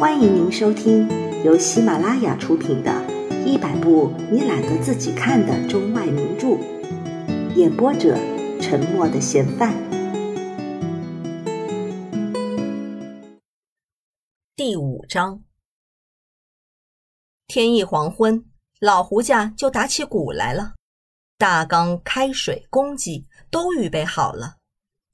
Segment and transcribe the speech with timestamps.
[0.00, 1.06] 欢迎您收听
[1.44, 2.90] 由喜马拉雅出品的
[3.44, 6.46] 《一百部你懒得自己看的中外名著》，
[7.54, 8.16] 演播者：
[8.62, 9.74] 沉默的嫌犯。
[14.56, 15.44] 第五章，
[17.46, 18.46] 天一黄昏，
[18.80, 20.76] 老胡家就打起鼓来了。
[21.36, 24.56] 大缸、开水、公鸡都预备好了，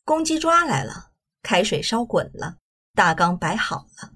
[0.05, 1.11] 公鸡抓来了，
[1.43, 2.59] 开水烧滚了，
[2.95, 4.12] 大缸摆好了。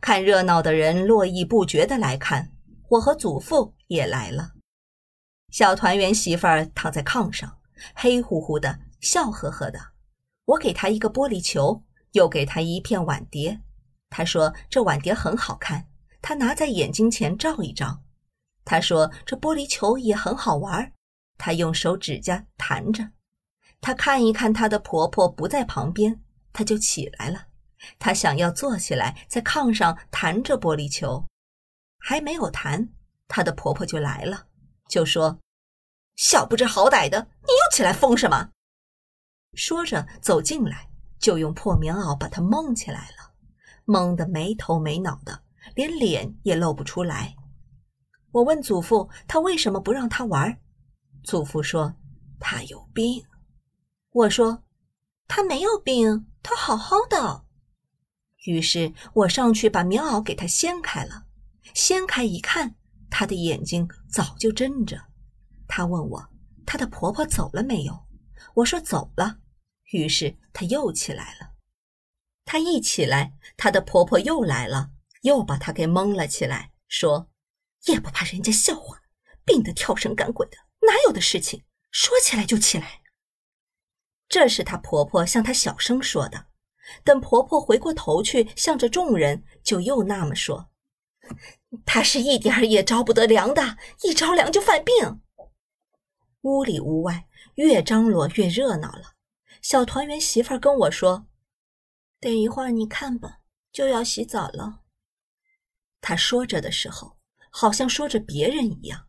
[0.00, 2.52] 看热闹的人络绎不绝的来看，
[2.88, 4.52] 我和祖父也来了。
[5.50, 7.58] 小团圆媳妇儿躺在炕上，
[7.94, 9.80] 黑乎乎的，笑呵呵的。
[10.44, 13.60] 我给她一个玻璃球，又给她一片碗碟。
[14.08, 15.86] 她说这碗碟很好看，
[16.22, 18.02] 她拿在眼睛前照一照。
[18.64, 20.92] 她说这玻璃球也很好玩，
[21.38, 23.10] 她用手指甲弹着。
[23.80, 26.20] 她看一看她的婆婆不在旁边，
[26.52, 27.46] 她就起来了。
[27.98, 31.26] 她想要坐起来，在炕上弹着玻璃球，
[31.98, 32.88] 还没有弹，
[33.28, 34.46] 她的婆婆就来了，
[34.88, 35.38] 就说
[36.16, 38.50] ：“小不知好歹的，你又起来疯什么？”
[39.54, 40.88] 说着走进来，
[41.18, 43.32] 就用破棉袄把她蒙起来了，
[43.84, 45.42] 蒙得没头没脑的，
[45.74, 47.34] 连脸也露不出来。
[48.32, 50.60] 我问祖父：“他为什么不让她玩？”
[51.24, 51.94] 祖父说
[52.38, 53.24] ：“他有病。”
[54.12, 54.62] 我说
[55.26, 57.44] ：“他没有病，他好好的。”
[58.44, 61.26] 于是我上去把棉袄给她掀开了，
[61.74, 62.74] 掀开一看，
[63.10, 64.98] 她的眼睛早就睁着。
[65.68, 66.30] 她问我
[66.66, 68.06] ：“她的婆婆走了没有？”
[68.54, 69.38] 我说：“走了。”
[69.92, 71.50] 于是她又起来了。
[72.44, 74.90] 她一起来，她的婆婆又来了，
[75.22, 77.30] 又把她给蒙了起来，说
[77.86, 79.00] ：“也不怕人家笑话，
[79.44, 81.62] 病得跳绳赶鬼的，哪有的事情？
[81.90, 83.02] 说起来就起来。”
[84.28, 86.46] 这是她婆婆向她小声说的。
[87.04, 90.70] 等婆婆回过头去，向着众人，就又那么说
[91.86, 95.20] ：“她是一点儿也着不得凉的，一着凉就犯病。”
[96.42, 99.14] 屋里屋外越张罗越热闹了。
[99.62, 101.26] 小团圆媳妇儿跟我说
[102.18, 103.40] ：“等一会儿你看吧，
[103.72, 104.80] 就要洗澡了。”
[106.00, 107.18] 她说着的时候，
[107.50, 109.06] 好像说着别人一样。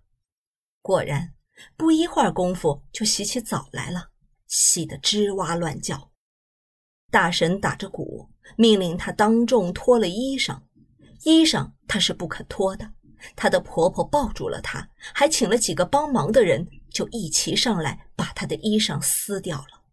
[0.81, 1.33] 果然，
[1.77, 4.09] 不一会儿功夫就洗起澡来了，
[4.47, 6.10] 洗得吱哇乱叫。
[7.11, 8.27] 大神打着鼓，
[8.57, 10.61] 命令她当众脱了衣裳。
[11.23, 12.93] 衣裳她是不肯脱的。
[13.35, 19.83] 她的婆婆抱住了她，还请了几个帮忙的人，就一齐上来把她的衣裳撕掉了。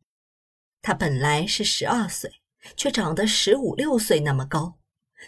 [0.81, 2.31] 她本来是十二岁，
[2.75, 4.79] 却长得十五六岁那么高，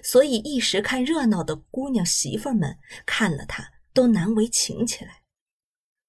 [0.02, 5.20] 所以一时看热闹的姑娘媳妇们看了她都难为情起来。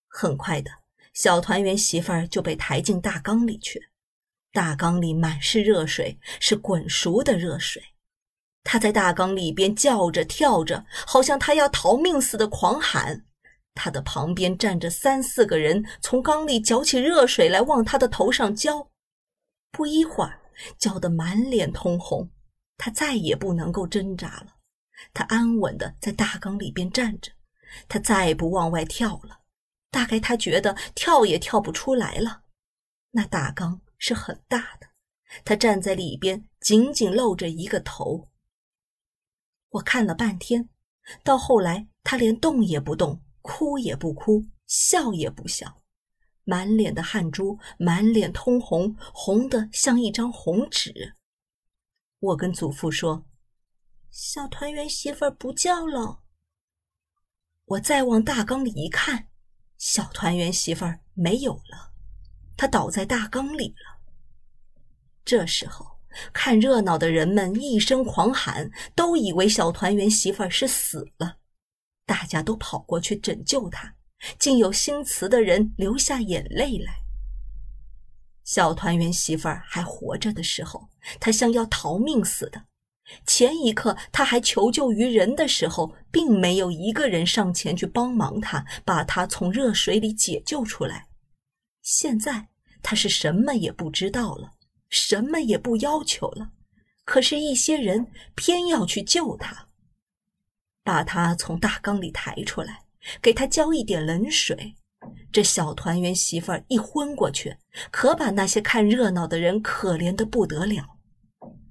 [0.07, 0.71] 很快的
[1.13, 3.90] 小团圆媳妇就被抬进大缸里去。
[4.51, 7.81] 大缸里满是热水，是滚熟的热水。
[8.63, 13.25] 他在大缸里边叫着跳着，好像他要逃命似的狂喊。
[13.73, 18.89] 他的旁边站着三四个人，从缸里搅起热水来往他的头上浇。
[19.71, 20.41] 不一会儿，
[20.77, 22.29] 浇得满脸通红。
[22.77, 24.55] 他再也不能够挣扎了，
[25.13, 27.31] 他安稳的在大缸里边站着。
[27.87, 29.39] 他再不往外跳了，
[29.89, 32.41] 大概他觉得跳也跳不出来了。
[33.11, 33.81] 那大缸。
[34.01, 34.87] 是很大的，
[35.45, 38.29] 他站在里边，紧紧露着一个头。
[39.69, 40.67] 我看了半天，
[41.23, 45.83] 到后来他连动也不动，哭也不哭，笑也不笑，
[46.45, 51.15] 满脸的汗珠，满脸通红，红的像一张红纸。
[52.17, 53.27] 我跟祖父说
[54.09, 56.23] ：“小团圆媳妇儿不叫了。”
[57.65, 59.27] 我再往大缸里一看，
[59.77, 61.93] 小团圆媳妇儿没有了，
[62.57, 63.90] 她倒在大缸里了。
[65.23, 65.99] 这时候，
[66.33, 71.37] 看热闹的人们一声狂喊，都以为小团圆媳妇是死了，
[72.05, 73.95] 大家都跑过去拯救她，
[74.37, 76.95] 竟有心慈的人流下眼泪来。
[78.43, 80.89] 小团圆媳妇儿还活着的时候，
[81.19, 82.59] 她像要逃命似的；
[83.25, 91.07] 前一刻她还求救于人的时候，并没有一个人上前去帮忙她，把她从热水里解救出来。
[91.81, 92.49] 现在
[92.81, 94.53] 她是什么也不知道了。
[94.91, 96.51] 什么也不要求了，
[97.05, 99.69] 可是，一些人偏要去救他，
[100.83, 102.83] 把他从大缸里抬出来，
[103.21, 104.75] 给他浇一点冷水。
[105.31, 107.57] 这小团圆媳妇儿一昏过去，
[107.89, 110.85] 可把那些看热闹的人可怜的不得了。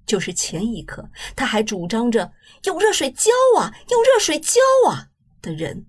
[0.07, 2.33] 就是前一刻他还主张着
[2.65, 4.59] 用热水浇啊，用热水浇
[4.89, 5.87] 啊的人，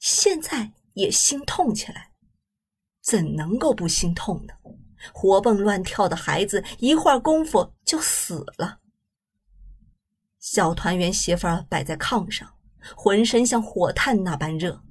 [0.00, 2.10] 现在也心痛起来，
[3.02, 4.54] 怎能够不心痛呢？
[5.12, 8.78] 活蹦乱跳的孩子，一会儿功夫就死了。
[10.38, 12.48] 小团圆媳妇儿摆在炕上，
[12.96, 14.82] 浑身像火炭那般热。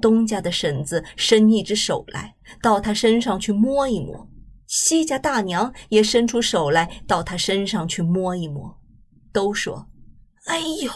[0.00, 4.28] 东家的婶子伸一只手来，到她身上去摸一摸；
[4.66, 8.80] 西家大娘也伸出手来，到她身上去摸一摸，
[9.32, 9.88] 都说
[10.46, 10.90] ：“哎呦，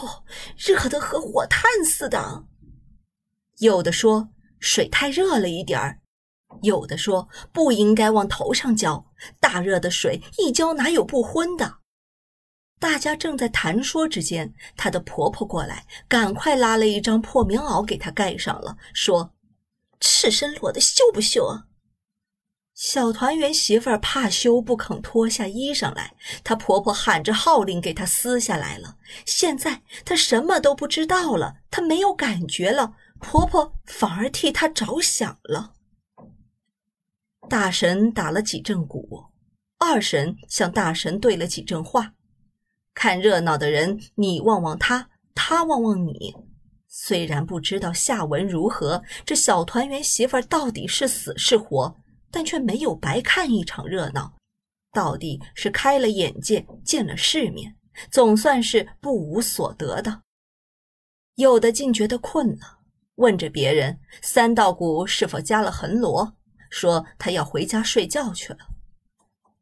[0.57, 2.45] 热得和火炭似的。”
[3.59, 4.29] 有的说
[4.59, 6.01] 水太热了一点儿，
[6.61, 9.05] 有的说不应该往头上浇，
[9.39, 11.79] 大热的水一浇哪有不昏的。
[12.79, 19.33] 大家正在谈说之间，她的婆婆过来，赶快拉了一张破棉袄给她盖上了，说
[20.01, 21.65] ：“赤身裸的羞不羞啊？”
[22.75, 26.13] 小团圆媳妇儿怕羞，不肯脱下衣裳来。
[26.43, 28.97] 她婆婆喊着号令，给她撕下来了。
[29.25, 35.74] 现在她什么都不知道了，她没有感觉了，婆婆反而替她着想了。
[37.47, 39.25] 大神打了几阵鼓，
[39.77, 42.13] 二神向大神对了几阵话。
[42.93, 46.33] 看热闹的人，你望望他，他望望你。
[46.87, 51.95] 虽然不知道下文如何，这小团圆媳妇到底是死是活，
[52.31, 54.33] 但却没有白看一场热闹，
[54.91, 57.75] 到底是开了眼界，见了世面，
[58.09, 60.21] 总算是不无所得的。
[61.35, 62.79] 有的竟觉得困了，
[63.15, 66.33] 问着别人三道鼓是否加了横锣，
[66.69, 68.59] 说他要回家睡觉去了。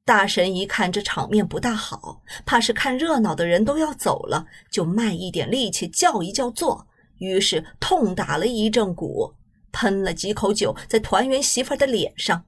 [0.05, 6.87] 大神一看这场面不大好，怕是看热闹的人都要走了，就卖一点力气叫一叫坐，
[7.19, 9.33] 于是痛打了一阵鼓，
[9.71, 12.45] 喷了几口酒在团圆媳妇的脸上，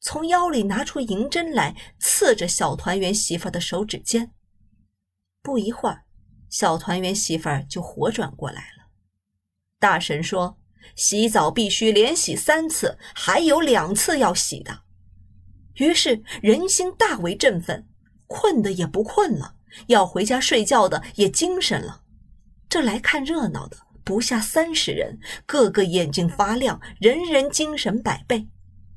[0.00, 4.30] 从腰里拿出银针来刺着小团圆媳妇的手指尖。
[5.42, 6.04] 不一会儿，
[6.48, 8.86] 小团圆媳妇就活转过来了。
[9.80, 10.56] 大神说
[10.94, 14.80] ：“洗澡必须连洗三次，还有两次要洗的。”
[15.76, 17.86] 于是人心大为振奋，
[18.26, 19.54] 困的也不困了，
[19.86, 22.02] 要回家睡觉的也精神了。
[22.68, 28.48] 这来看热闹的不下三十人，个个眼睛发亮，人人精神百倍。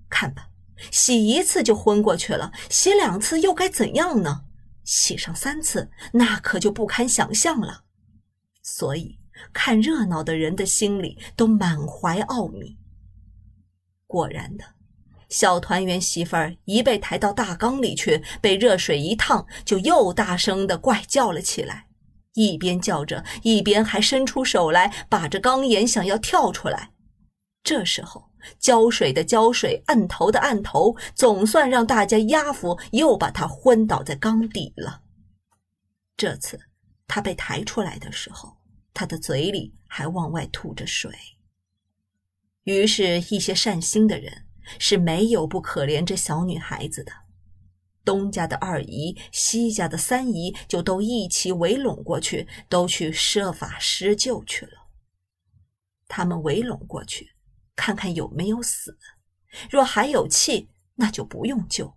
[0.10, 0.50] 看吧，
[0.92, 4.42] 洗一次就昏过去了，洗两次又该怎样呢？
[4.84, 7.84] 洗上三次，那可就不堪想象了。
[8.62, 9.18] 所以
[9.54, 12.78] 看热闹的人的心里都满怀奥秘。
[14.08, 14.66] 果然的。
[15.28, 21.88] 小团圆媳妇儿一被抬到大缸里去，被热水一烫，就又大声的怪叫了起来。
[22.36, 26.92] 一边叫着，一边还伸出手来把着缸沿，想要跳出来。
[27.64, 28.30] 这时候，
[28.60, 35.02] 浇水的浇水，按头的按头，总算让大家压服，又把他昏倒在缸底了。
[36.16, 36.60] 这次
[37.08, 38.55] 他被抬出来的时候，
[38.96, 41.14] 他的嘴里还往外吐着水。
[42.64, 44.42] 于是，一些善心的人。
[44.80, 47.12] 是没有不可怜这小女孩子的，
[48.04, 54.88] 东家的二姨、西家的三姨就都一起围拢过去，都去设法施救去了。
[56.08, 57.36] 他们围拢过去，
[57.76, 58.98] 看看有没有死，
[59.70, 61.96] 若还有气，那就不用救；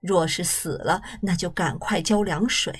[0.00, 2.72] 若是死了，那就赶快浇凉水；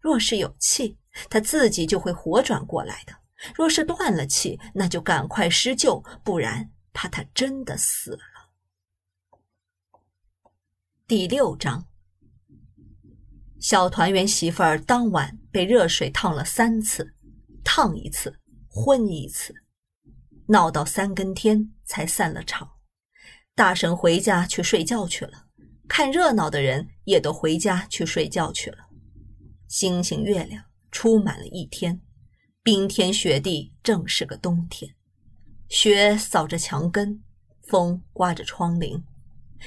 [0.00, 3.14] 若是有气，他自己就会活转过来的；
[3.54, 6.70] 若是断了气，那就赶快施救，不然。
[6.96, 8.20] 怕他真的死了。
[11.08, 11.88] 第六章，
[13.60, 17.16] 小团圆媳妇儿当晚被热水烫了三次，
[17.64, 18.38] 烫一次，
[18.68, 19.52] 昏一次，
[20.46, 22.70] 闹到三更天才散了场。
[23.56, 25.46] 大婶回家去睡觉去了，
[25.88, 28.86] 看热闹的人也都回家去睡觉去了。
[29.66, 32.00] 星星月亮出满了一天，
[32.62, 34.94] 冰天雪地，正是个冬天。
[35.68, 37.20] 雪扫着墙根，
[37.64, 39.02] 风刮着窗棂，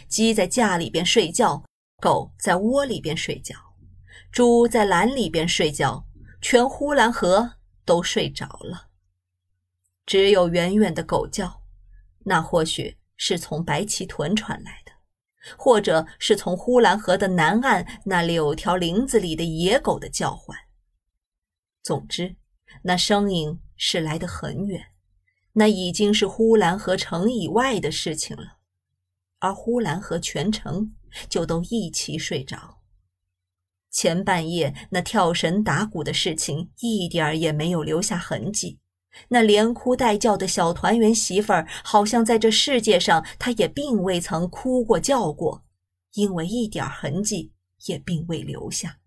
[0.08, 1.66] 鸡在架里边睡觉，
[2.02, 3.56] 狗在窝里边睡觉，
[4.32, 6.08] 猪在栏里边睡觉，
[6.42, 8.88] 全呼兰河都睡着了。
[10.06, 11.62] 只有远远的狗叫，
[12.20, 14.94] 那或许是从白旗屯传来的，
[15.58, 20.58] 或者是从呼兰河的南岸那柳条林子里的野狗的叫唤。
[21.88, 22.36] 总之，
[22.82, 24.88] 那声音是来得很远。
[25.54, 28.58] 那已经是呼兰河城以外的事情了，
[29.40, 30.94] 而呼兰河全城
[31.30, 32.80] 就都一起睡着。
[33.90, 38.80] 前半夜那跳绳打鼓的事情一点儿也没有留下痕迹，
[39.30, 45.64] 那连哭带叫的小团圆媳妇儿，好像在这世界上她也并未曾哭过叫过，
[46.16, 47.54] 因为一点痕迹
[47.86, 49.00] 也并未留下。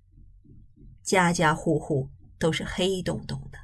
[1.03, 2.09] 家家户户
[2.41, 3.59] 都是黑洞洞的。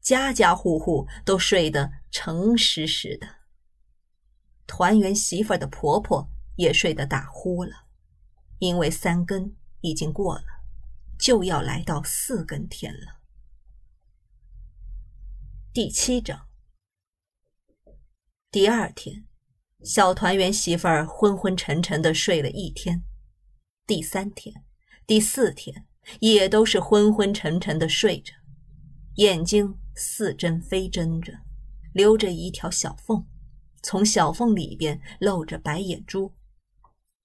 [0.00, 3.26] 家家户户都睡得诚实实的，
[4.66, 7.86] 团圆媳妇的婆婆也睡得打呼了，
[8.58, 10.44] 因为三更已经过了，
[11.18, 13.20] 就要来到四更天了。
[15.72, 16.46] 第七章，
[18.50, 19.26] 第二天，
[19.82, 23.02] 小团圆媳妇昏昏沉沉的睡了一天，
[23.86, 24.64] 第三天、
[25.06, 25.86] 第四天
[26.20, 28.32] 也都是昏昏沉沉的睡着，
[29.16, 31.32] 眼睛似睁非睁着，
[31.92, 33.24] 留着一条小缝，
[33.82, 36.32] 从小缝里边露着白眼珠。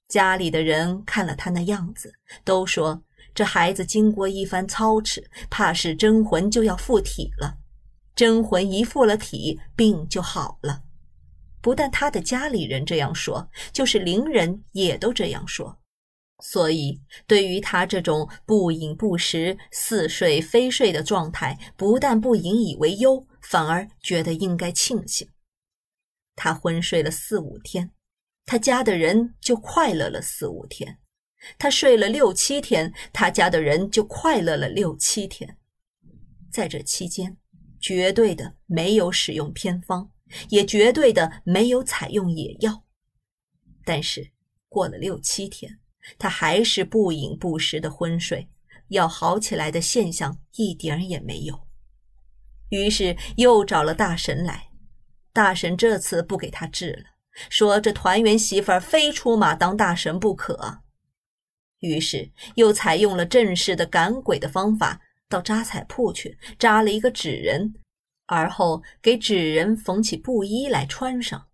[0.07, 3.03] 家里的人看了他那样子，都说
[3.35, 7.57] 这孩子经过一番操持，怕是真魂就要附体了。
[8.15, 10.83] 真魂一附了体，病就好了。
[11.61, 15.79] 不但他的家里人这样说，就是邻人也都这样说。
[16.41, 25.29] 所以，对于他这种不饮不食、似睡非睡的状态，不但不引以为忧，反而觉得应该庆幸。
[26.35, 27.91] 他昏睡了四五天。
[28.45, 30.97] 他家的人就快乐了四五天，
[31.59, 35.55] 他睡了六七天，他家的人就快乐了六七天。
[36.51, 37.37] 在这期间，
[37.79, 40.09] 绝对的没有使用偏方，
[40.49, 42.83] 也绝对的没有采用野药。
[43.85, 44.31] 但是
[44.67, 45.79] 过了六七天，
[46.17, 48.49] 他还是不饮不食的昏睡，
[48.89, 51.67] 要好起来的现象一点儿也没有。
[52.69, 54.69] 于是又找了大神来，
[55.33, 57.03] 大神这次不给他治了。
[57.49, 60.81] 说这团圆媳妇儿非出马当大神不可，
[61.79, 67.75] 于是又采用了正式的赶鬼的方法，到扎彩铺去扎了一个纸人，
[68.25, 71.47] 而后给纸人缝起布衣来穿上。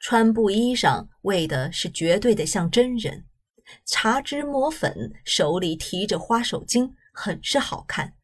[0.00, 3.24] 穿布衣裳为的是绝对的像真人，
[3.84, 8.14] 擦脂抹粉，手里提着花手巾，很是好看。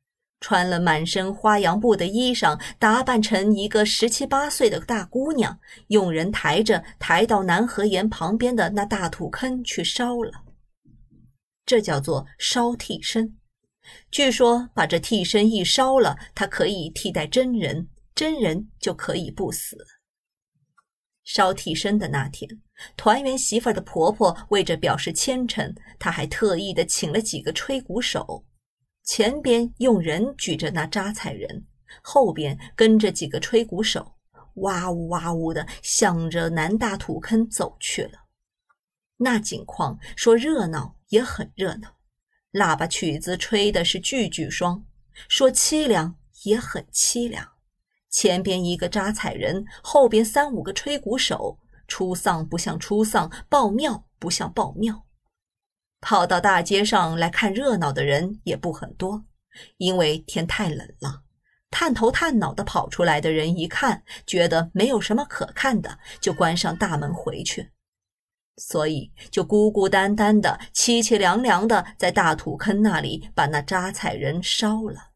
[0.41, 10.45] 穿了满身花洋布的衣裳，打扮成一个十七八岁的大姑娘，用人抬着抬到南河沿旁边的那大土坑去烧了。
[11.67, 13.37] 这叫做烧替身。
[14.11, 19.77] 据说把这替身一烧了，他可以替代真人，真人就可以不死。
[21.23, 22.63] 烧替身的那天，
[22.97, 28.45] 团圆媳妇的婆婆为着表示虔诚，她还特意的请了几个吹鼓手。
[29.03, 31.67] 前边用人举着那扎彩人，
[32.03, 34.15] 后边跟着几个吹鼓手，
[34.57, 38.13] 哇呜哇呜的向着南大土坑走去了。
[39.17, 41.97] 那景况说热闹也很热闹，
[42.53, 44.83] 喇叭曲子吹的是句句双；
[45.29, 47.47] 说凄凉也很凄凉。
[48.09, 51.60] 前边一个扎彩人，后边三五个吹鼓手，
[51.91, 55.05] 出丧不像出丧，报庙不像报庙。
[56.01, 59.25] 跑到大街上来看热闹的人也不很多，
[59.77, 61.25] 因为天太冷了。
[61.69, 67.71] 探头探脑的跑出来的人一看，觉得没有什么可看的，就关上大门回去。
[68.57, 75.11] 所以就孤孤单单的、凄凄凉凉的，在大土坑那里把那扎彩人烧了。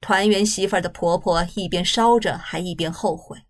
[0.00, 3.43] 团圆媳妇的婆婆一边烧着，还一边后悔。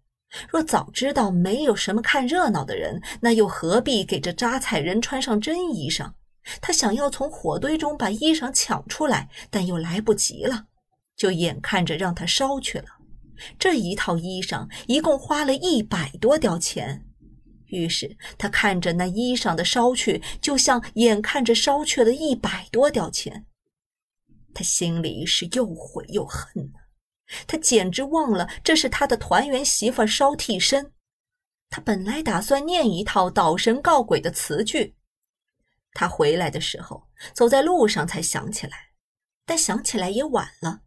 [0.49, 6.13] 若早知道没有什么看热闹的人，那又何必给这扎彩人穿上真衣裳？
[6.61, 10.67] 他想要从火堆中把衣裳抢出来，但又来不及了，
[11.17, 12.85] 就眼看着让他烧去了。
[13.59, 17.05] 这一套衣裳一共花了一百多吊钱，
[17.67, 23.47] 于是他看着那衣裳的烧去，就像眼看着烧去了一百多吊钱，
[24.53, 26.71] 他心里是又悔又恨
[27.47, 30.93] 他简直忘了这是他的团圆媳妇烧替身。
[31.71, 34.95] 他本来打算念一套祷神告鬼的词句。
[35.93, 38.91] 他回来的时候，走在路上才想起来，
[39.45, 40.81] 但想起来也晚了。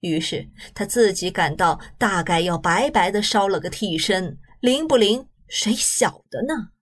[0.00, 6.72] 于是他自己感到大概要白白的烧了个替身，灵不灵，谁晓得呢？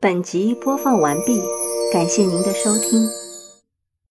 [0.00, 1.40] 本集播放完毕，
[1.92, 3.27] 感谢您的收听。